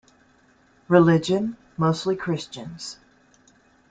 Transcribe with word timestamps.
Religion: 0.87 1.57
Mostly 1.77 2.15
Christians. 2.15 2.97